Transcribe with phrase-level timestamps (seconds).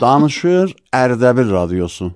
[0.00, 2.12] Danışır Ərdəbil radiosu.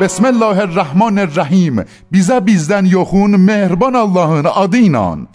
[0.00, 1.84] بسم الله الرحمن الرحیم.
[2.10, 5.28] بیزا بیزدن یخون مهربان الله آدینان.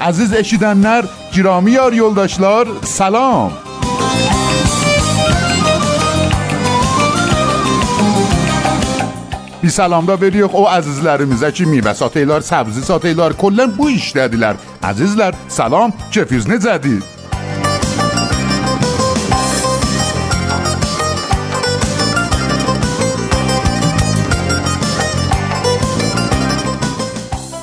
[0.00, 3.52] عزیز اشیدنر جرامی یار یلداشلار سلام.
[9.64, 14.60] Bir salam da veririk o əzizlərimizə ki, meyvə satırlar, səbzi satırlar, kollən bu işdədirlər.
[14.84, 17.00] Əzizlər, salam, keyfiniz necədir?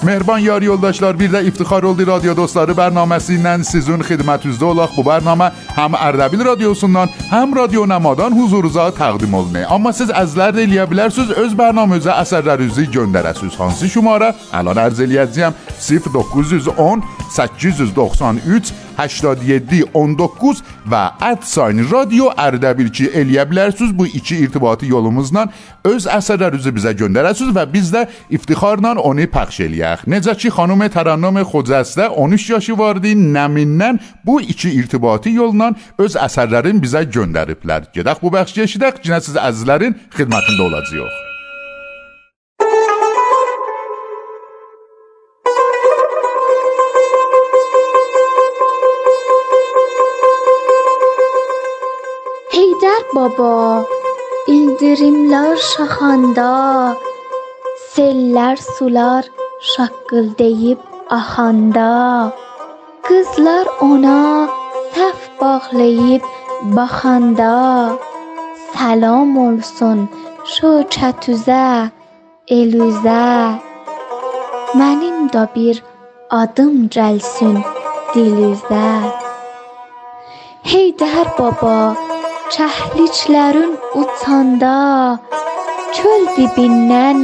[0.03, 4.95] Mehriban yar yoldaşlar bir də iftixar oldu radyo dostları bərnaməsi ilə sizin xidmətinizdə olaq.
[4.97, 9.67] Bu bərnamə həm Ərdəbil radiosundan, həm Radio Namadan huzurunuza təqdim olunur.
[9.69, 13.59] Amma siz əzlər də eləyə bilərsiniz öz bərnaməmizə əsərlərinizi göndərəsiniz.
[13.61, 14.33] Hansı şumara?
[14.57, 17.05] Əlan ərz eləyəcəyəm 0910
[17.37, 20.61] 893 87 19
[20.91, 21.03] və
[21.41, 25.47] @sign radio Ərdəbil ki eləyə bilərsiniz bu iki irtibati yolumuzla
[25.87, 30.05] öz əsərlərinizi bizə göndərəsiniz və biz də iftixarla onu pəxş eləyək.
[30.11, 36.83] Necə ki xanım Tərənnüm Xocəstə 13 yaşı vardı, nəmindən bu iki irtibati yolla öz əsərlərini
[36.83, 37.91] bizə göndəriblər.
[37.95, 41.30] Gedək bu bəxşi eşidək, yenə siz əzizlərin xidmətində olacağıq.
[53.11, 53.83] Heydər baba,
[54.47, 56.95] ildırımlar şaxanda,
[57.93, 59.25] sellər sular
[59.71, 62.31] şaqqıldayıb axanda,
[63.03, 64.47] qızlar ona
[64.95, 66.23] səf bağlayıb
[66.75, 67.97] baxanda,
[68.73, 70.07] salam olsun
[70.53, 71.89] şu çətüzə,
[72.47, 73.59] elüzə.
[74.79, 75.83] Mənim də bir
[76.29, 77.59] adım gəlsin
[78.13, 78.87] dilüzə.
[80.71, 81.75] Heydər baba,
[82.51, 84.77] çəhliklərin uçanda,
[85.95, 87.21] çöl dibindən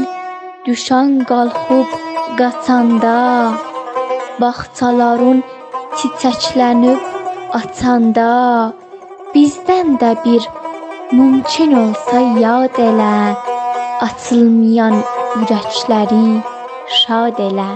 [0.68, 1.96] düşən qalxıb
[2.40, 3.18] qaçanda,
[4.42, 5.42] bağçaların
[5.98, 7.02] çiçəklənib
[7.60, 8.30] açanda,
[9.34, 10.48] bizdən də bir
[11.12, 13.20] mümkün olsa yad elə,
[14.08, 14.98] açılmayan
[15.42, 16.26] ürəkləri
[17.02, 17.70] şad elə.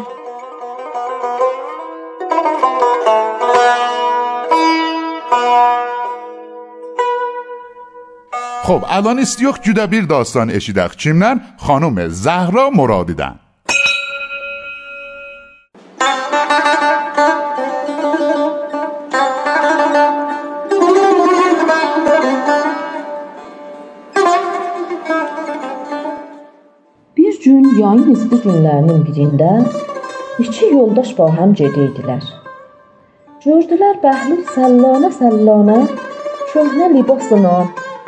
[8.71, 13.35] خب الان استیوخ جودا بیر داستان اشیدخ چیمنن خانم زهرا مرادیدن
[27.81, 29.51] yayın izli günlərinin birində
[30.39, 32.23] iki yoldaş baham gedirdilər.
[33.45, 35.77] Gördülər Bəhlül səllana səllana
[36.53, 37.55] köhnə libasla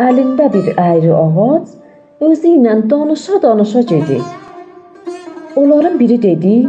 [0.01, 4.23] əlində bir əyri ağac özü ilə danışa-danışa gedir.
[5.55, 6.67] Onların biri dedi: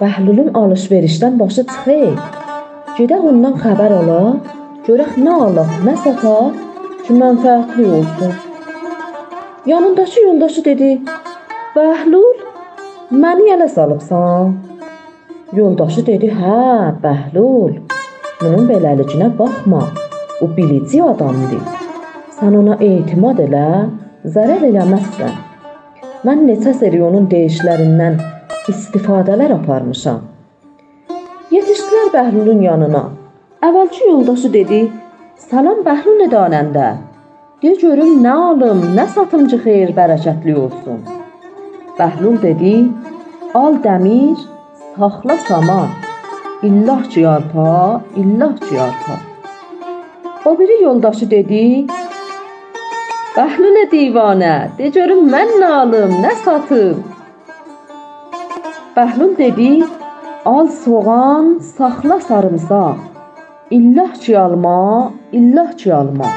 [0.00, 2.18] "Bəhlulun alış-verişdən başı çıxır.
[2.98, 4.50] Gedək ondan xəbər alaq,
[4.86, 6.58] görək nə alaq, nə sataq
[7.04, 8.32] ki, mənfəətli olsun."
[9.66, 10.90] Yanındakı yoldaşı dedi:
[11.76, 12.36] "Bəhlul,
[13.22, 14.54] məni ələ salıbsan?"
[15.52, 17.72] Yoldaşı dedi: "Hə, Bəhlul.
[18.40, 19.82] Bunun beləliyinə baxma.
[20.42, 21.77] O bilici adamdır."
[22.38, 23.68] Sən ona etimad elə,
[24.34, 25.32] zərər eləməzsən.
[26.22, 28.20] Mən neçə seri onun deyişlərindən
[28.70, 30.20] istifadələr aparmışam.
[31.50, 33.02] Yetişdilər Bəhlulun yanına.
[33.66, 34.80] Əvvəlki yoldaşı dedi:
[35.48, 36.88] "Salam Bəhlul danəndə.
[37.62, 41.00] De görüm nə alım, nə satımcı xeyir bərəkətli olsun."
[41.98, 42.74] Bəhlul dedi:
[43.54, 44.38] "Al dəmir,
[44.94, 45.88] saxla saman.
[46.62, 49.16] İllah ki yarpa, illah ki yarpa."
[50.44, 51.86] O biri yoldaşı dedi:
[53.38, 57.02] Bəhlul divanə, de görüm mən nə alım, nə satım?
[58.96, 59.68] Bəhlul dedi:
[60.52, 61.44] Al soğan,
[61.76, 62.96] saxla sarımsaq.
[63.76, 66.30] İllah ki alma, illah ki alma.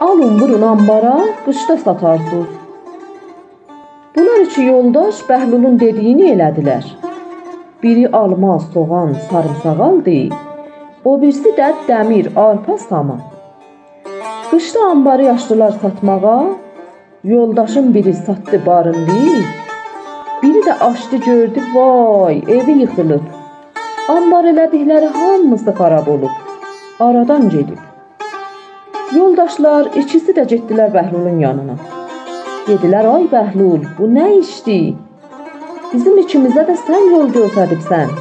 [0.00, 1.14] Alın vurun ambara,
[1.46, 2.52] qışda satarsınız.
[4.16, 6.84] Bunlar iki yoldaş Bəhlulun dediyini elədilər.
[7.82, 10.18] Biri alma, soğan, sarımsaq aldı,
[11.04, 13.24] o birisi də dəmir, arpa, saman.
[14.50, 16.46] Qışda anbarı yaşlılar satmağa,
[17.24, 19.12] yoldaşın biri satdı barındı.
[20.42, 23.20] Biri də açdı gördü, vay, evi yıxılıb.
[24.08, 26.34] Anbar elədikləri hamısı xarab olub.
[27.00, 27.78] Aradan gedib.
[29.16, 31.74] Yoldaşlar ikisi də getdilər Bəhlulun yanına.
[32.68, 34.94] Dedilər, ay Bəhlul, bu nə işdir?
[35.92, 38.14] Bizim ikimizə də sən yol göstəribsən.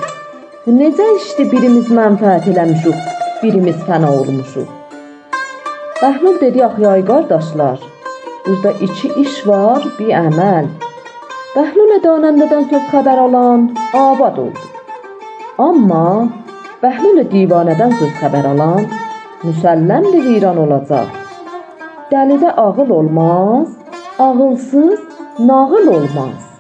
[0.66, 2.98] Bu necə işdir birimiz mənfəət eləmişik,
[3.44, 4.85] birimiz fəna olmuşuq.
[6.02, 7.80] Bəhlul dedi, axı ay qardaşlar,
[8.46, 10.66] burada iki iş var, bir əməl.
[11.56, 13.70] Bəhlul danəndədən söz xəbər alan
[14.00, 14.66] abad oldu.
[15.68, 16.08] Amma
[16.84, 18.90] Bəhlul divanədən söz xəbər alan
[19.46, 21.08] müsəlləmdir viran olacaq.
[22.12, 23.72] Dəlidə ağıl olmaz,
[24.20, 25.00] ağılsız
[25.40, 26.55] nağıl olmaz.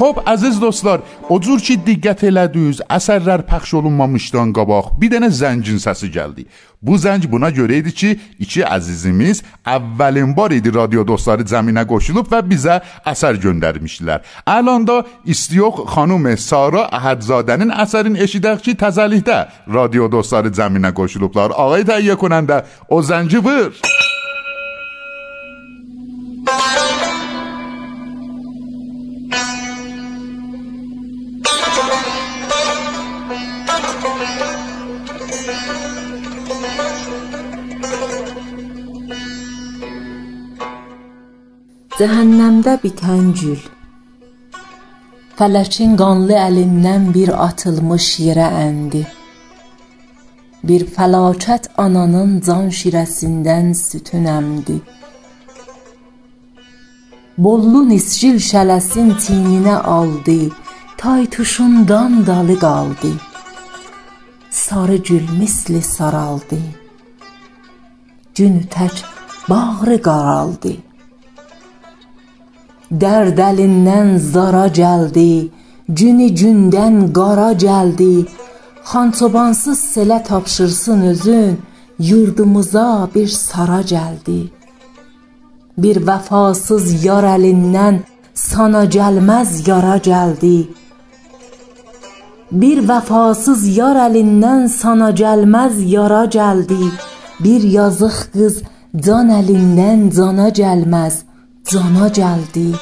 [0.00, 5.76] Xo'p, aziz do'stlar, o cür ki diqqət elədiniz, əsərlər pəxş olunmamışdan qabaq bir dənə zəngin
[5.82, 6.46] səsi gəldi.
[6.80, 9.42] Bu zəng buna görə idi ki, iki əzizimiz
[9.74, 12.78] əvvəlin bar idi radio dostları cəminə qoşulub və bizə
[13.12, 14.24] əsər göndərmişdilər.
[14.48, 15.02] Əlanda
[15.34, 21.52] istiyox xanım Sara Əhədzadənin əsərini eşidək ki, təzəlikdə radio dostları cəminə qoşulublar.
[21.52, 23.76] Ağay təhiyyə konəndə o zəngi vur.
[41.98, 43.60] Cəhənnəmdə bitən gül.
[45.38, 49.04] Fələkin qanlı əlindən bir atılmış yerə əndi.
[50.66, 54.80] Bir fəlakət ananın can şirəsindən sütün əmdi.
[57.38, 60.40] Bollu nisgil şələsin tininə aldı.
[60.98, 63.29] Tay tuşundan dalı qaldı
[64.50, 66.58] Sarı gül misli saraldı
[68.34, 69.02] Günü tək
[69.48, 70.72] bağrı qaraldı
[72.90, 75.50] Dərd əlindən zara gəldi,
[75.88, 78.26] Günü gündən qara gəldi,
[78.90, 81.58] Xançobansız selə tapşırsın özün,
[81.98, 84.40] Yurdumuza bir sara gəldi.
[85.78, 88.02] Bir vəfasız yar əlindən
[88.34, 90.79] Sana gəlməz yara gəldi.
[92.50, 96.88] Bir vəfasız yar əlindən Sana gəlməz yara gəldi.
[97.44, 98.56] Bir yazıq qız
[99.06, 101.20] can əlindən cana gəlməz
[101.70, 102.72] cana gəldi.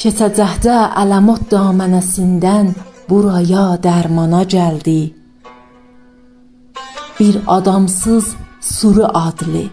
[0.00, 2.72] Keçəcəkdə əlamot damanəsindən
[3.10, 5.12] buraya dərmana gəldi.
[7.20, 9.66] Bir adamsız suru adlı,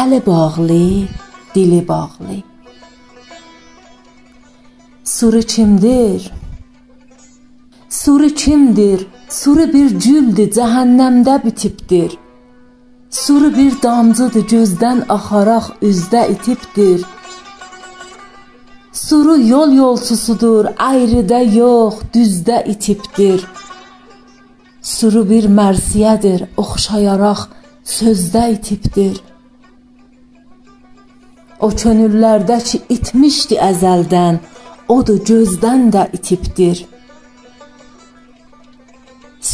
[0.00, 0.86] əli bağlı,
[1.54, 2.38] dili bağlı.
[5.04, 6.43] Suru kimdir?
[7.94, 9.06] Suru kimdir?
[9.28, 12.16] Suru bir güldür, cəhənnəmdə bitibdir.
[13.10, 17.04] Suru bir damcıdır gözdən axaraq üzdə itibdir.
[18.92, 23.44] Suru yol yolçusudur, ayrıda yox, düzdə itibdir.
[24.94, 27.44] Suru bir mərsiyədir, oxşayaraq
[27.98, 29.22] sözdə itibdir.
[31.60, 34.42] O könüllərdə ki itmişdi əzəldən,
[34.96, 36.82] odur gözdən də itibdir.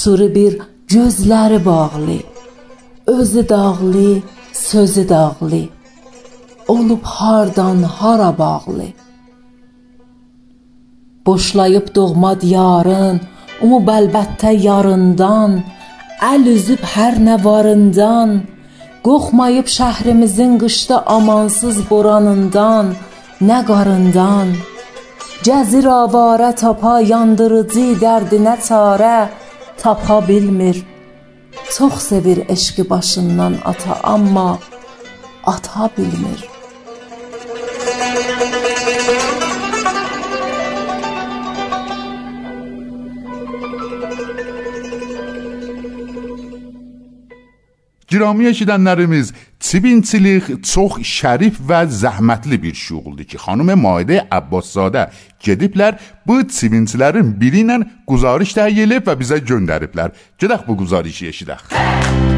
[0.01, 0.53] Suru bir
[0.89, 2.19] gözləri bağlı,
[3.07, 5.63] özü dağlı, sözü dağlı.
[6.69, 8.87] Olub hardan hara bağlı.
[11.27, 13.21] Boşlayıb doğma diyarın,
[13.63, 15.59] umub əlbəttə yarından,
[16.31, 18.33] əl üzüb hər nə varından,
[19.05, 22.95] qoxmayıb şəhrimizin qışda amansız boranından,
[23.51, 24.57] nə qarından.
[25.47, 29.19] Gəzir avarə tapa yandırıcı dərdinə çarə,
[29.81, 30.83] tapa bilmir.
[31.79, 34.59] Çox sevir eşqi başından ata, amma
[35.45, 36.50] ata bilmir.
[48.11, 49.29] Girami eşidənlərimiz,
[49.63, 55.05] çibinçilik çox şərif və zəhmətli bir şuğuldur ki, xanım Maidə Abbaszadə
[55.47, 57.79] gediblər bu çibinçilərin biri ilə
[58.11, 60.11] quzarış təyin edib və bizə göndəriblər.
[60.43, 62.30] Gedək bu quzarışı eşidək.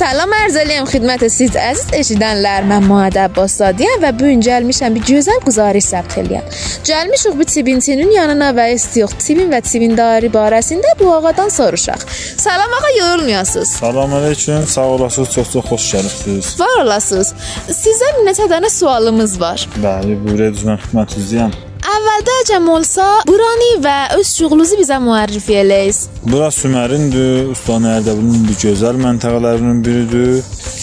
[0.00, 2.64] Salam arz eləyəm xidmət siz əziz eşidənlər.
[2.70, 6.46] Mən Muad Abbas Sadiyəm və bu gün gəlmişəm bir gözəl guzarış səbt eləyəm.
[6.88, 12.08] Gəlmişik bu Tibintinin yanına və istiyox Tibin və Tibindari barəsində bu ağadan soruşaq.
[12.46, 13.76] Salam ağa, yorulmayasınız.
[13.84, 16.54] Salam aleyküm, sağ olasınız, çox-çox xoş gəlibsiniz.
[16.60, 17.34] Var olasınız.
[17.68, 19.68] Sizə neçə dənə sualımız var.
[19.84, 21.69] Bəli, buyurun, özümə xidmətinizəyəm.
[21.80, 26.00] Əvvəldə cəm olsa, buranı və öz şuğlunuzu bizə müərrifə eləyiz.
[26.28, 30.42] Bura Sümərindir, Ustanı Ərdəbilin bir gözəl məntəqələrindən biridir.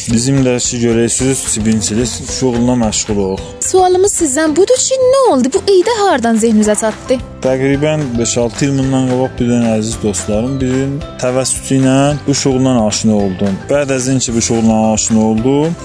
[0.09, 3.45] Bizim də ki görərsiniz, sibinçilik şuğuluna məşğuluq.
[3.69, 5.53] Sualımız sizdən budur ki, nə oldu?
[5.53, 7.19] Bu idə hardan zehninizə çatdı?
[7.45, 13.21] Təqribən 5-6 il bundan qabaq bir dənə əziz dostlarım birinin təvəssütü ilə bu şuğuldan aşina
[13.21, 13.63] oldum.
[13.69, 15.75] Bəd əzin ki bu şuğuldan aşina oldum.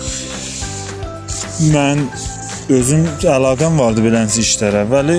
[1.74, 2.06] Mən
[2.78, 4.86] özüm əlaqəm vardı beləncə işlərə.
[4.90, 5.18] Vəli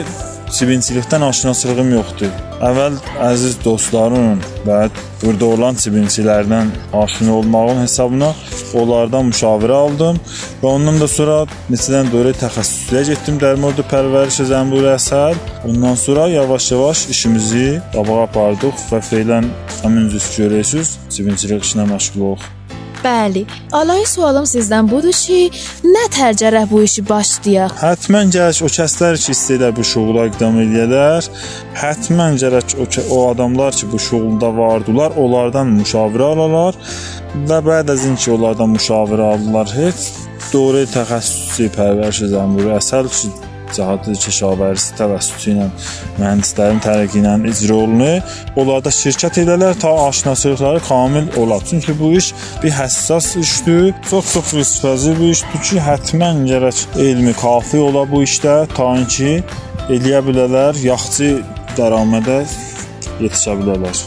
[0.53, 2.31] sibinçilikdən aşinaçılığım yoxdur.
[2.63, 2.95] Əvvəl
[3.25, 4.77] əziz dostlarım və
[5.23, 6.69] burada olan sibinçilərdən
[7.01, 8.29] aşina olmağım hesabına
[8.77, 10.19] onlardan müşavirə aldım
[10.61, 11.37] və ondan da sonra
[11.73, 15.37] neçədən dövrə təxəssüsləyə getdim dərmordu pərvəriş zəmbur əsər.
[15.69, 19.49] Ondan sonra yavaş-yavaş işimizi qabağa apardıq və feylən
[19.81, 22.62] həmin cüz görürsüz, sibinçilik işinə məşğuluq.
[23.03, 23.43] Bəli.
[23.75, 25.49] Alay sualım sizdən budur ki,
[25.83, 27.75] nə tərcərə bu işi başlayaq?
[27.81, 31.27] Həttəmən gərək o kəslər ki, istəyirlər bu şuğula iqdam edərlər,
[31.81, 36.79] həttəmən gərək o, o adamlar ki, bu şuğulda vardılar, onlardan müşavirə alalar
[37.49, 40.11] və bəd əzin ki, onlardan müşavirə aldılar, heç
[40.53, 43.33] doğru təxəssüsi pərvəriş zəmburu əsəl ki,
[43.77, 45.67] cəhətli kəşavərisi təvəssütü ilə
[46.19, 48.35] mühəndislərin tərəqi ilə icra olunur.
[48.59, 51.59] Onlarda şirkət edələr ta aşinaçılıqları kamil ola.
[51.69, 53.93] Çünki bu iş bir həssas işdir.
[54.09, 59.41] Çox-çox riskli bir işdir ki, həttəmən gərək elmi kafi ola bu işdə ta ki
[59.91, 61.29] eləyə bilərlər, yaxçı
[61.77, 62.43] dəramədə
[63.23, 63.99] yetişə bilərlər.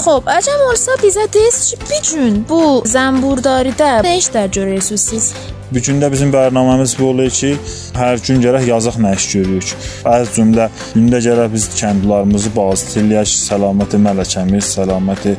[0.00, 5.32] Xo'p, əcəm olsa bizə deyiz ki, bir gün bu zəmburdaridə nə işlər görürsüz siz?
[5.72, 7.52] Bu gün də bizim proqramımız bu olur ki,
[7.94, 9.74] hər gün gərək yazıq iş görürük.
[10.04, 15.36] Az cümlə gündə gərək biz kəndlərimizi bazı eləyək, səlaməti mələkəmiz, səlaməti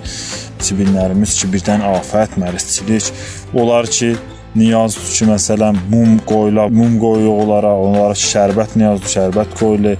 [0.64, 3.12] cibinlərimiz ki, birdən afət, mərisçilik
[3.54, 4.16] olar ki,
[4.56, 9.96] niyazdır ki, məsələn, mum qoyula, mum qoyuyor onlara, onlara şərbət niyazdır, şərbət qoyulu.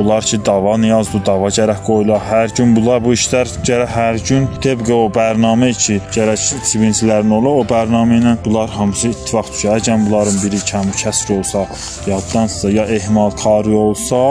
[0.00, 2.20] Onlar ki, dava niyazdır, dava gərək qoyula.
[2.30, 7.56] Hər gün bunlar bu işlər gərək hər gün təbii o proqramı ki, gərək sibincilərin ola,
[7.62, 9.80] o proqramı ilə bunlar hamısı ittifaq düşər.
[9.80, 11.66] Əgər bunların biri kəmi kəsr olsa,
[12.10, 14.22] yaddansa ya ehmalkarı olsa,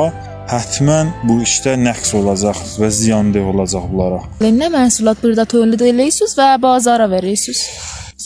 [0.46, 4.20] Hətmən bu işdə nəqs olacaq və ziyandeh olacaq bunlara.
[4.46, 7.66] Nə məhsulat burada tövlid edirsiniz və bazara verirsiniz?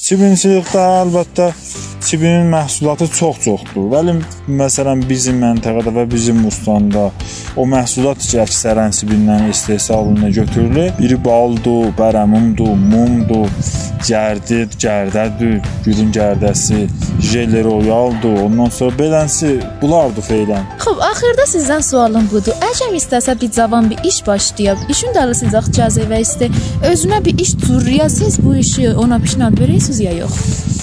[0.10, 1.52] Çibincilikdə əlbəttə
[2.02, 3.90] çibinin məhsulatı çox-çoxdur.
[3.92, 4.16] Vəli
[4.58, 7.10] məsələn bizim məntəqədə və bizim ustandə
[7.60, 10.96] o məhsulat ki, əksərən cibindən istehsalına götürülür.
[10.98, 13.52] Biri baldır, bərəmumdur, mumdur,
[14.08, 16.88] gərdir, gərdədir, gülün gərdəsi,
[17.30, 18.42] jel royaldır.
[18.48, 19.52] Ondan sonra beləsi
[19.82, 20.66] bunlardır feylən.
[20.82, 22.58] Xo'p, axırda sizdən sualım budur.
[22.72, 26.50] Əcəm istəsə bir cavan bir iş başlayıb, işin dalısıcaq cəzəvə istə,
[26.94, 30.36] özünə bir iş turriyasız bu işi ona pişnad verirsiniz ya yox?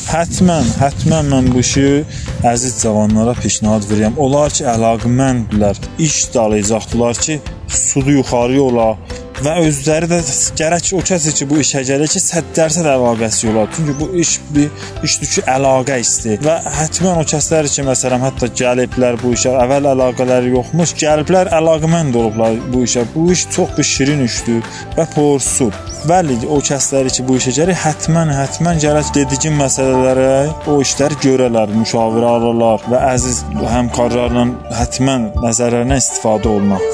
[0.06, 1.86] Hətmən, hətmən mən bu işi
[2.46, 4.18] əziz cavanlara pişnahad verirəm.
[4.22, 8.90] Onlar ki, əlaqəməndirlər, iş dalayacaqdılar ki, sudu yuxarı ola
[9.44, 10.18] və özləri də
[10.56, 13.68] gərək o kəs ki, bu işə gəlir ki, 100% əlaqəsi olar.
[13.76, 14.70] Çünki bu iş bir
[15.04, 19.90] işdir ki, əlaqə istəyir və həttəmən o kəslər ki, məsələn, hətta gəliblər bu işə, əvvəl
[19.92, 23.04] əlaqələri yoxmuş, gəliblər əlaqəmənd olublar bu işə.
[23.14, 24.64] Bu iş çox bir şirin işdir
[24.96, 25.74] və porsuz.
[26.06, 30.28] Bəli, o kəsləri ki, bu işə gəlir, həttəmən, həttəmən gərək dediyim məsələlərə
[30.70, 33.42] o işləri görələr, müşavirə alırlar və əziz
[33.74, 34.46] həmkarlarla
[34.80, 36.84] həttəmən nəzərlərinə istifadə olmaq.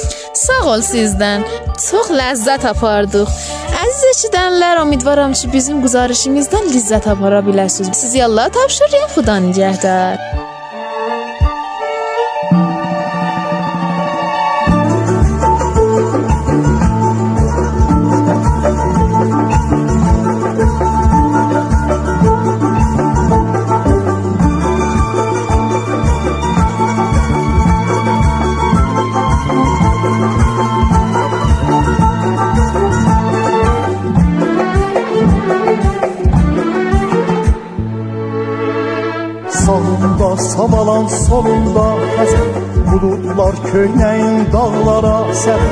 [0.42, 1.46] Sağ ol sizdən.
[1.88, 3.34] Çox ləzzət apardıq.
[3.82, 7.96] Əziz eşidənlər, ümidvaram ki, bizim güzarışımızdan ləzzət apara biləsiniz.
[8.04, 10.51] Sizi Allah tapşırıram, Xuda nigəhdar.
[43.32, 45.62] Buludlar köynəyin dağlara sər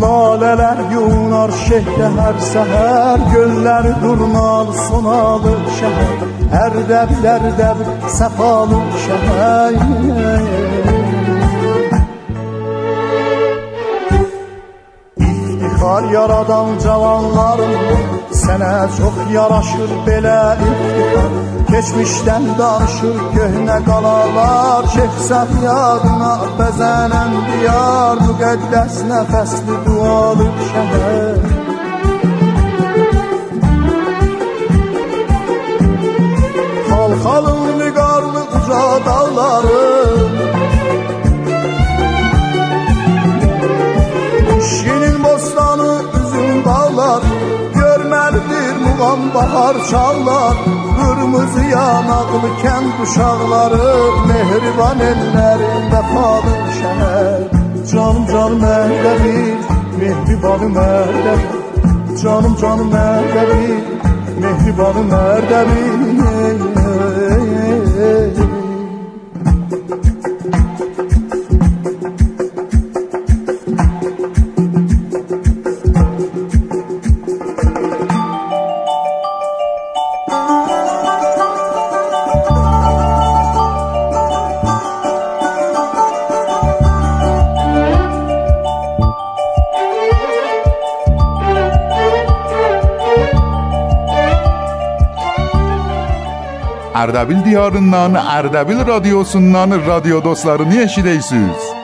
[0.00, 6.22] Lalələr yunar şehdə hər səhər Göllər durnalı sonalı şəhər
[6.62, 7.82] Ərdəb dərdəb
[8.16, 9.76] səfalı şəhər
[15.28, 18.19] İftixar yaradan cavanlarım
[18.50, 20.38] Sənə çox yaraşır belə
[20.68, 21.34] iftixar
[21.70, 28.24] Keçmişdən danışır köhnə qalalar Şehzad yadına bəzənən diyar.
[28.26, 31.38] Müqəddəs nəfəsli dualı şəhər.
[36.90, 39.49] Xalxalın vüqarlı uca dağları
[49.34, 50.56] bahar çallar
[50.98, 53.90] Qırmızı yanaqlı kənd uşaqları
[54.28, 57.40] Mehriban ellərin vəfalı şəhər
[57.92, 59.56] Canım canım ərdəbir
[60.00, 63.78] Mehribanım ərdəbir Canım canım ərdəbir
[64.42, 66.09] Mehribanım ərdəbir
[96.90, 101.79] Ərdəbil diyarından, Ərdəbil radiosundan radio dostlarını eşidəysiniz.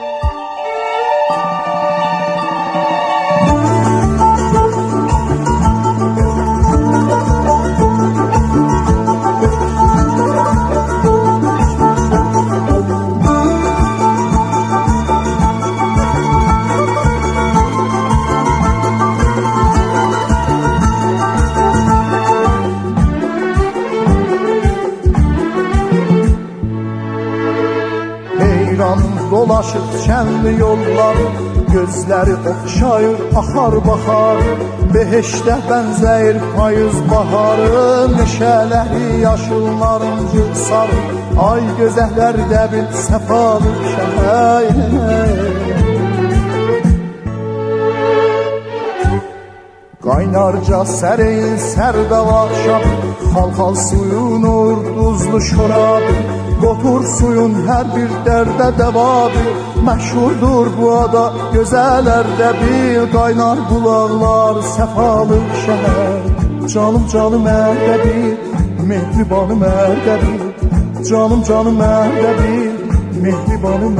[33.39, 34.39] Oxşayır, axar baxar
[34.93, 41.01] Beheşdə bənzəyir payız baharı Meşələri yaşıl narıncı sarı
[41.49, 45.66] Ay gözəhlər dəbil səfalı şəhər
[50.37, 52.83] Qaynarca sərin sərdava şab
[53.33, 56.13] Xalxal suyun urduzlu şorabı
[56.61, 59.45] Qotur suyun hər bir dərdə dəvabi
[59.87, 66.21] Məşhurdur bu ada gözələrdə bil Qaynar bulaqlar səfalı şəhər.
[66.73, 68.33] Canım canım ərdəbil
[68.91, 70.43] Mehribanım ərdəbil
[71.09, 72.75] Canım canım ərdəbil
[73.25, 73.95] Mehribanım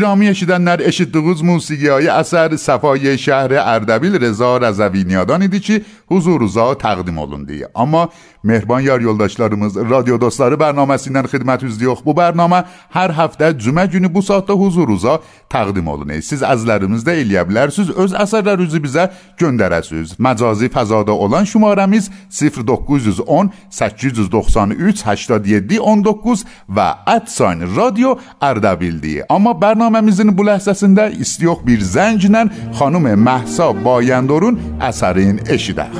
[0.00, 5.76] ərdəbil Girami eşidənlər eşitdiyiniz musiqiyi əsər Səfai şəhri Ərdəbil Reza Rəzəviniyadan idi ki,
[6.10, 7.52] huzurunuza təqdim olundu.
[7.74, 8.08] Amma
[8.42, 14.52] Mehriban yar yoldaşlarımız radyo dostları bərnaməsindən xidmətinizdə Bu bərnamə hər həftə cümə günü bu saatda
[14.52, 15.18] huzurunuza
[15.52, 16.22] təqdim olunur.
[16.24, 19.08] Siz əzlərimiz də eləyə bilərsiniz, öz əsərlərinizi bizə
[19.40, 20.16] göndərəsiniz.
[20.18, 26.88] Məcazi fəzada olan şumarəmiz 0910 893 87 19 və
[27.26, 29.26] @sign radio Ərdəbildir.
[29.28, 34.58] Amma bərnaməmizin bu ləhzəsində istiyox bir zənglə xanım Məhsa Bayəndorun
[34.90, 35.99] əsərin eşidək.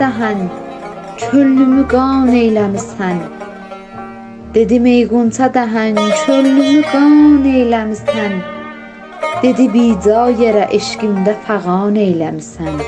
[0.00, 0.40] Dəhən,
[1.20, 3.20] çöllümü qan eyləmisən.
[4.54, 8.36] Dedim ey qunça dəhən, çöllümü qan eyləmisən.
[9.42, 12.78] Dedi bica yerə eşqimdə fəğan eyləmisən.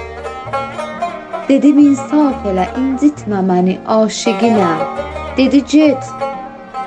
[1.48, 4.82] Dedim insaf elə, incitmə məni aşiqinəm.
[5.38, 6.10] Dedi get,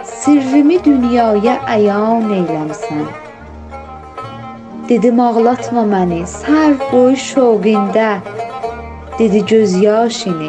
[0.06, 3.08] sirrimi dünyaya əyan eyləmisən.
[4.90, 8.12] Dedim ağlatma məni, sər boyu şoqində.
[9.22, 10.48] Dedi göz yaşını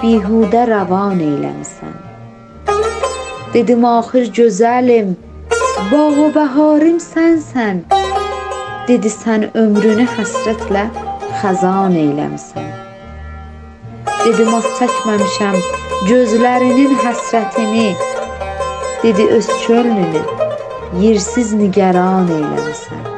[0.00, 1.92] bihudə ravan eyləmisən.
[3.54, 5.12] Dedim axır gözəlim,
[5.92, 7.84] bağ və bəharım sənsən.
[8.88, 10.82] Dedi sən ömrünü həsrətlə
[11.44, 12.66] xəzan eyləmisən.
[14.24, 15.60] Dedim az çəkməmişəm
[16.10, 17.86] gözlərinin həsrətini.
[19.04, 20.24] Dedi öz çölünü
[21.06, 23.08] yersiz nigaran eyləmisən.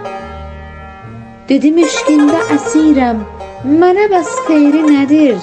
[1.49, 3.27] Dedim eşqində əsirəm,
[3.59, 5.39] Mənə bəs xeyri nədir?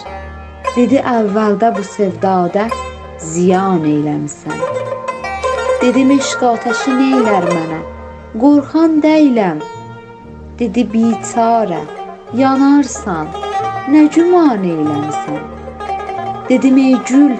[0.72, 2.70] Dedi əvvəldə bu sevdada
[3.20, 4.62] ziyan eyləmisən.
[5.82, 7.80] Dedim eşq atəşi neylər mənə?
[8.40, 9.60] Qorxan deyiləm.
[10.62, 11.82] Dedi biçarə,
[12.40, 13.28] yanarsan,
[13.92, 15.42] nə güman eyləmsən?
[16.48, 17.36] Dedim ey gül,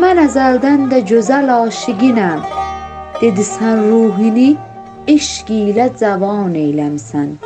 [0.00, 2.40] mən əzəldən də gözəl aşiqinəm.
[3.20, 4.54] Dedi sən ruhini
[5.18, 7.36] eşq ilə cavan eyləmsən.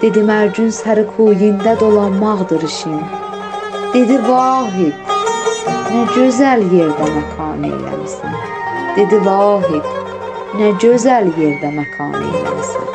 [0.00, 3.00] Dedi mərcün səri kuyində dolanmaqdır işin.
[3.92, 5.10] Dedi vahid,
[5.92, 8.38] nə gözəl yerdə məkan eyləmsən.
[8.96, 9.90] Dedi vahid,
[10.62, 12.89] nə gözəl yerdə məkan eyləmsən.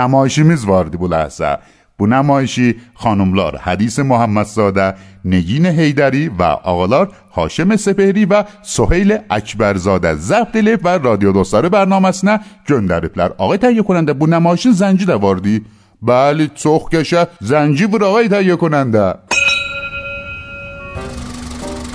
[0.00, 1.58] نمایشیمیز واردی بو لحظه.
[1.98, 10.14] بو نمایشی خانملار حدیث محمدزاده نگین هیدری و آقالار حاشم سپهری و سهیل اکبرزاده.
[10.14, 15.14] ضبط لیف و رادیو دوستار برنامه نه گندریبلر آقای تهیه کننده بو نمایشی زنجی ده
[15.14, 15.64] واردی؟
[16.02, 17.26] بله سوخ کشه.
[17.40, 19.14] زنجی بر آقای تهیه کننده.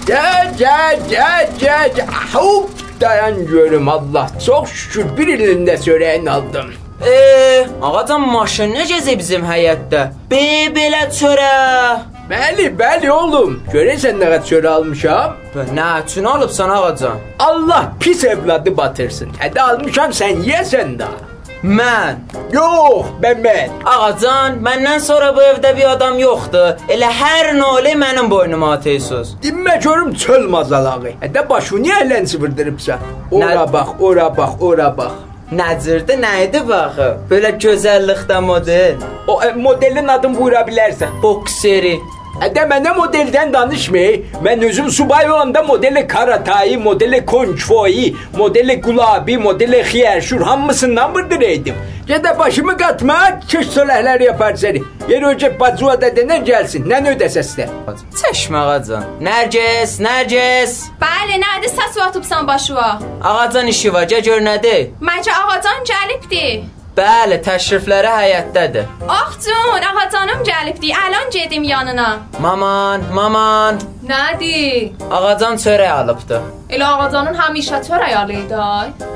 [0.08, 0.22] جا
[0.60, 0.78] جا
[1.12, 4.40] جا جا Hop دایان diyorum الله.
[4.46, 6.26] Çok شکر bir elinde söyleyen.
[7.02, 10.06] Eee, ağacan maşın necəsə bizim həyətdə?
[10.32, 10.44] Be
[10.76, 12.00] belə çörə.
[12.30, 13.60] Bəli, bəli oğlum.
[13.74, 15.36] Görəsən nə qədər çörə almışam?
[15.76, 17.20] Nə üçün alıbsan ağacan?
[17.40, 19.30] Allah pis evladı batırsın.
[19.42, 21.10] Hədə almışam sən yeyəsən də.
[21.66, 22.16] Mən.
[22.54, 23.70] Yox, ben ben.
[23.86, 26.76] Ağacan, məndən sonra bu evdə bir adam yoxdur.
[26.90, 29.36] Elə hər nölə mənim boynuma atıyorsunuz.
[29.44, 31.12] Dinmə görüm çöl mazalağı.
[31.22, 33.00] Hədə başını ələn sıvırdırıbsan.
[33.32, 35.12] Ora Nə- bax, ora bax, ora bax.
[35.54, 37.06] Nəcirdə nə idi baxı?
[37.30, 38.96] Belə gözəllikdə model.
[39.30, 41.20] O e, modelin adını buyura bilərsən.
[41.22, 42.00] Bokseri.
[42.42, 44.24] Hədə mənə modeldən danışmay.
[44.42, 51.76] Mən özüm subay olanda modeli Karatayı, modeli Konçfoyi, modeli Gulabi, modeli Xiyerşur hamısından bırdıraydım.
[52.08, 54.56] Gedə başımı qatma, çiş söləhlər yapar.
[55.10, 56.88] Yer öcə bacuğa da denən gəlsin.
[56.90, 57.68] Nə ödəsəsdə.
[58.18, 59.04] Çeşmə ağacan.
[59.22, 60.74] Nərgis, Nərgis.
[61.02, 62.88] Bəli, nədir səs atıbsan başıva?
[63.22, 64.88] Ağacan işi var, gəl gör nədir?
[65.06, 66.48] Məncə ağacan gəlibdi.
[66.96, 68.86] Bəli, təşrifləri həyətdədir.
[69.12, 70.94] Axcun, ağacanım gəlibdi.
[70.96, 72.06] Əlan gedim yanına.
[72.40, 73.82] Maman, maman.
[74.08, 74.94] Nədir?
[75.12, 76.40] Ağacan çörək alıbdı.
[76.72, 78.62] Elə ağacanın həmişə çörək alıydı.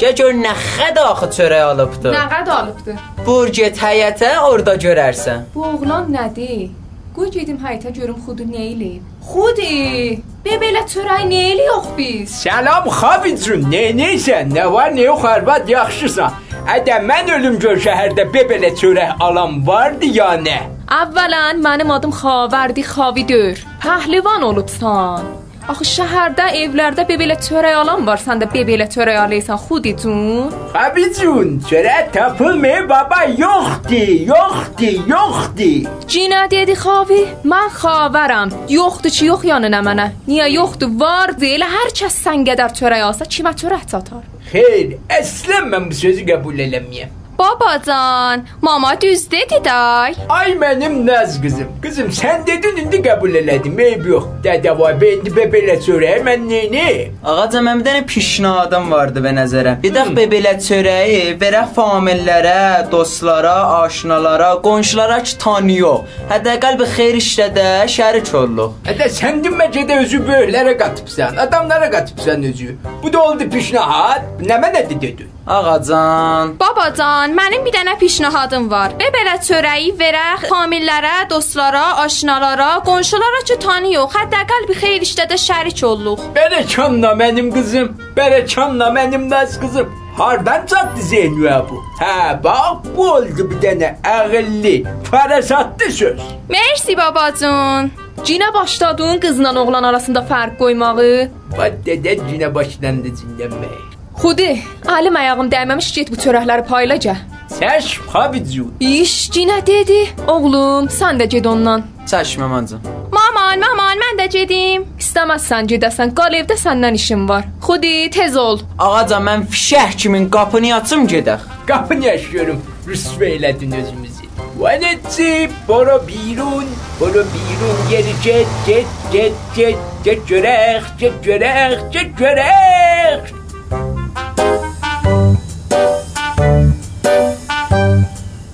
[0.01, 2.11] Gəl gör nə qədər axı çörək alıbdı.
[2.17, 2.97] Nə qədər alıbdı?
[3.25, 5.47] Bur get həyətə, orada görərsən.
[5.55, 6.67] Bu oğlan nədir?
[7.15, 9.08] Qoy gedim həyətə görüm xudu nə eləyib.
[9.29, 12.31] Xudi, be belə çörək nə eləyox biz?
[12.33, 14.49] Salam Xavicun, nə neysən?
[14.55, 16.39] Nə var, nə yox, arvad yaxşısan?
[16.69, 20.57] Hədə mən ölüm gör şəhərdə bebelə çörək alan vardı ya nə?
[20.97, 23.61] Əvvələn mənim adım Xavərdi Xavidör.
[23.85, 25.29] Pəhlivan olubsan.
[25.69, 30.47] Axı şəhərdə, evlərdə bebelə çörək alan var, sən də bebelə çörək alırsan Xudicun.
[30.73, 33.99] Xavicun, çörək tapılmıyor baba, yoxdu,
[34.31, 35.69] yoxdu, yoxdu.
[36.09, 37.19] Cinə dedi Xavi,
[37.53, 38.55] mən xavərəm.
[38.73, 40.09] Yoxdur ki, yox yanına mənə.
[40.31, 40.89] Niyə yoxdur?
[41.05, 41.45] Vardı.
[41.59, 44.25] Elə hər kəs sən qədər çörək alsa kimə çörək çatar?
[44.49, 47.18] Xeyr, əslən mən bu sözü qəbul eləməyəm.
[47.39, 50.15] Babacan, mama düz dedi day.
[50.29, 51.67] Ay mənim naz qızım.
[51.81, 53.79] Qızım sən dedin indi qəbul elədim.
[53.79, 54.25] Eyb yox.
[54.43, 57.11] Dədə var, bendi bebelə çörək mən neyni?
[57.23, 59.77] Ağaca mən bir dənə pişnahadım vardı və nəzərə.
[59.83, 66.03] Bir də belə çörəyi verək famillərə, dostlara, aşnalara, qonşulara ki tanıyor.
[66.33, 68.75] Hətta qəlbi xeyir işlədə şərik olduq.
[68.91, 72.75] Hədə sən demə gedə özü böyüklərə qatıbsan, adamlara qatıbsan özü.
[73.03, 74.27] Bu da oldu pişnahat.
[74.43, 75.38] Nə mənə dedin?
[75.49, 76.51] Ağacan.
[76.59, 78.93] Babacan, mənim bir dənə pişnahadım var.
[78.99, 84.05] Və belə çörəyi verək famillərə, dostlara, aşnalara, qonşulara ki tanıyor.
[84.13, 86.21] Hətta qəlbi xeyir işlədə şərik olduq.
[86.37, 89.89] Bərəkanla mənim qızım, bərəkanla mənim naz qızım.
[90.19, 91.81] Hardan çatdı Zeynüyə bu?
[91.97, 94.75] Hə, bax bu oldu bir dənə ağıllı,
[95.09, 96.25] fərasatlı söz.
[96.49, 97.91] Mersi babacın.
[98.27, 101.13] Cinə başladığın qızla oğlan arasında fərq qoymağı.
[101.57, 103.98] Bax dədə cinə başlandı cinlənməyə.
[104.19, 104.49] Xudi,
[104.83, 107.13] əlim ayağım dəyməmiş get bu çörəkləri paylaca.
[107.53, 108.65] Çəşm, Xavicu.
[108.79, 109.99] İş cinə dedi.
[110.27, 111.85] Oğlum, sən də get ondan.
[112.11, 112.81] Çəşmə məncə.
[113.15, 114.83] Maman, maman, mən də gedim.
[114.99, 117.47] İstəməzsən gedəsən, qal evdə səndən işim var.
[117.63, 118.59] Xudi, tez ol.
[118.89, 121.47] Ağaca mən fişək kimin qapını açım gedək.
[121.71, 124.27] Qapını yaşıyorum, rüsve elədin özümüzü.
[124.59, 126.65] Vanetsi, bora birun,
[126.99, 133.38] bora birun, geri get, get, get, get, get görək, get görək, get görək.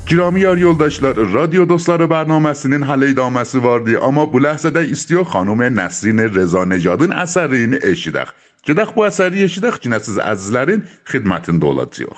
[0.10, 6.22] Girami yar yoldaşlar, radyo dostları bərnaməsinin hələ idaməsi vardı, amma bu ləhzədə istiyor xanım Nəsrin
[6.36, 8.30] Reza Necadın əsərini eşidək.
[8.68, 12.18] Gedək bu əsəri eşidək ki, siz əzizlərin xidmətində olacaq.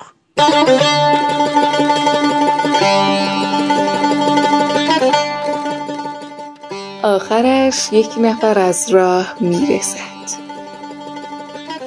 [7.16, 10.26] آخرش یک نفر از راه می‌رسد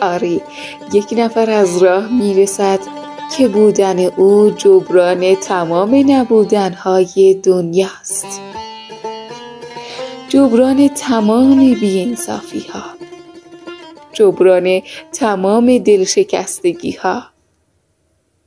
[0.02, 0.42] آری
[0.94, 3.01] یک نفر از راه می‌رسد
[3.38, 8.42] که بودن او جبران تمام نبودنهای دنیاست
[10.30, 12.84] جبران تمام بیانصافی ها
[14.14, 17.24] جبران تمام دلشکستگی ها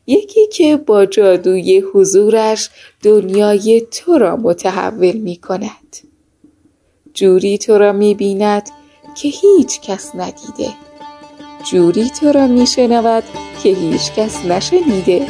[0.07, 2.71] یکی که با جادوی حضورش
[3.03, 5.97] دنیای تو را متحول می کند
[7.15, 8.71] جوری تو را می بیند
[9.15, 10.71] که هیچ کس ندیده.
[11.71, 13.25] جوری تو را می شنود
[13.65, 15.27] که هیچ کس نشنیده.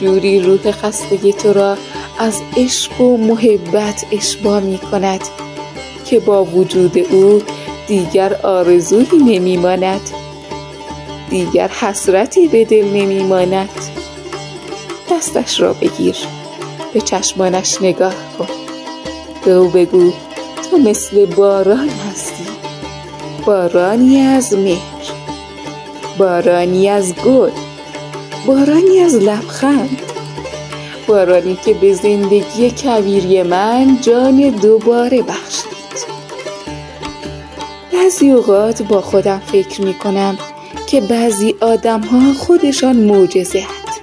[0.00, 1.76] جوری روح خسته تو را
[2.18, 5.20] از عشق و محبت اشبا می کند
[6.04, 7.42] که با وجود او
[7.86, 10.00] دیگر آرزویی نمی ماند.
[11.30, 13.70] دیگر حسرتی به دل نمی ماند.
[15.10, 16.16] دستش را بگیر
[16.94, 18.48] به چشمانش نگاه کن.
[19.44, 20.12] به او بگو
[20.70, 22.44] تو مثل باران هستی.
[23.46, 24.93] بارانی از مهر.
[26.18, 27.50] بارانی از گل
[28.46, 30.02] بارانی از لبخند.
[31.06, 35.74] بارانی که به زندگی کویری من جان دوباره بخشید.
[37.92, 40.38] بعضی اوقات با خودم فکر می کنم
[40.86, 44.00] که بعضی آدم ها خودشان معجزه هست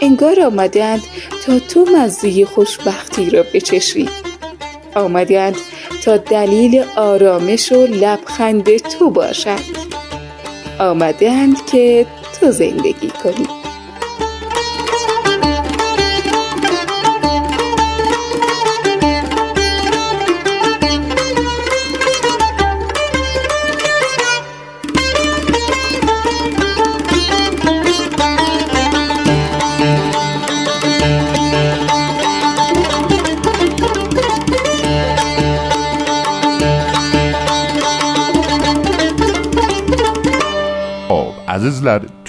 [0.00, 1.02] انگار آمدند
[1.46, 4.08] تا تو مزه خوشبختی را بچشی.
[4.94, 5.56] آمدند
[6.04, 9.87] تا دلیل آرامش و لبخند تو باشند.
[10.80, 12.06] آمدند که
[12.40, 13.57] تو زندگی کنی.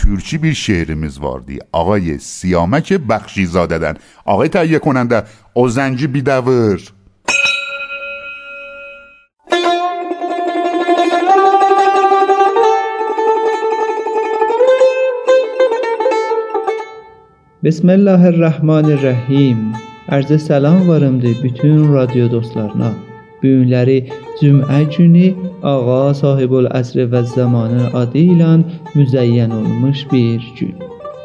[0.09, 1.59] شورچی بیر شعرمز واردی.
[1.71, 3.93] آقای سیامک بخشی زاددن
[4.25, 6.81] آقای تهیه کننده او زنجی بیدور
[17.63, 19.73] بسم الله الرحمن الرحیم.
[20.09, 23.08] عرض سلام وارم دی بیتون رادیو دوستلارنا
[23.41, 23.97] Bu günləri
[24.41, 25.27] cümə günü
[25.63, 28.51] ağa sahibül əsr və zamanı adı ilə
[28.95, 30.75] müzəyyən olmuş bir gün.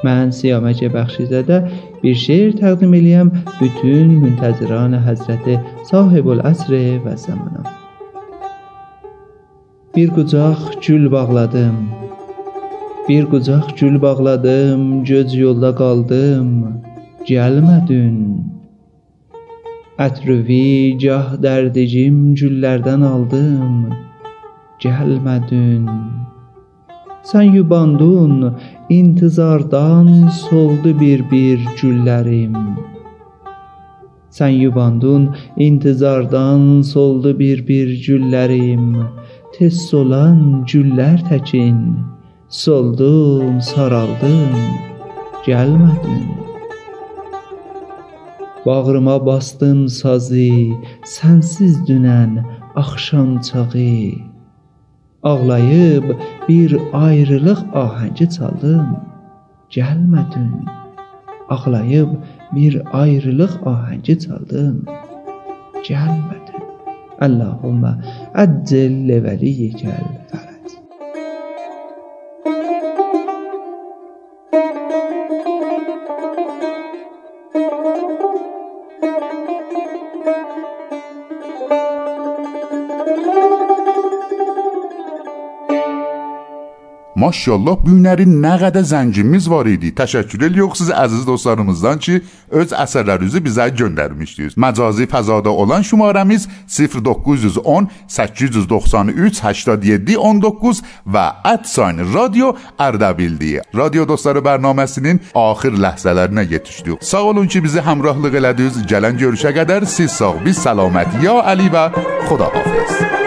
[0.07, 1.59] Mən Siyaməcə Bəxşizədə
[2.03, 5.59] bir şeir təqdim eləyəm bütün müntəziran Həzrəti
[5.91, 7.65] Sahibül Əsr və zamana.
[9.97, 11.77] Bir qucaq gül bağladım.
[13.09, 16.51] Bir qucaq gül bağladım, göz yolda qaldım.
[17.29, 18.54] Gəlmədin.
[19.95, 23.93] Ətrüvi gah dərdicim güllərdən aldım.
[24.83, 25.85] Gəlmədin.
[27.23, 28.57] Sən yubandun,
[28.91, 32.59] intizardan soldu bir-bir güllərim.
[34.35, 35.31] Sən yubandun,
[35.63, 38.97] intizardan soldu bir-bir güllərim.
[39.55, 41.79] Tez solan güllər təkin,
[42.49, 44.59] soldum, saraldım,
[45.47, 46.44] gəlmədin.
[48.67, 50.51] Bağrıma bastım sazı,
[51.15, 52.33] sənsiz dünən
[52.83, 54.13] axşam çağı.
[55.23, 56.07] Ağlayıb
[56.49, 58.89] bir ayrılıq ahəngi çaldım.
[59.77, 60.53] Gəlmədin.
[61.49, 62.11] Ağlayıb
[62.55, 64.77] bir ayrılıq ahəngi çaldım.
[65.89, 66.65] Gəlmədin.
[67.27, 67.93] Allahumma
[68.45, 70.44] əccil levəliykəl fərəc.
[87.25, 89.95] Maşallah bu günlərin nə qədər zəncimiz var idi.
[89.97, 92.19] Təşəkkür edirik siz əziz dostlarımızdan ki,
[92.61, 94.59] öz əsərlərinizi bizə göndərmişdiniz.
[94.61, 100.83] Məcazi fəzada olan şumarəmiz 0910 893 87 19
[101.17, 101.25] və
[102.15, 103.65] radio Ərdəbildir.
[103.73, 107.01] Radio dostları bərnaməsinin axır ləhzələrinə yetişdik.
[107.01, 108.83] Sağ olun ki, bizi həmrəhlıq elədiniz.
[108.91, 111.23] Gələn görüşə qədər siz sağ, biz salamat.
[111.25, 111.89] Ya Ali və
[112.29, 113.24] Xudahafiz.